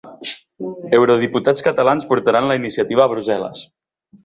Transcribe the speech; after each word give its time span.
Eurodiputats 0.99 1.67
catalans 1.69 2.09
portaran 2.13 2.51
la 2.53 2.59
iniciativa 2.63 3.07
a 3.07 3.11
Brussel·les 3.15 3.65